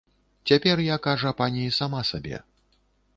[0.51, 2.41] Цяпер я, кажа, пані сама сабе.